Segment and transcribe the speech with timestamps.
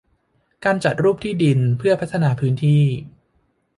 [0.63, 2.83] การจัดรูปที่ดินเพื่อพัฒนาพื้นที่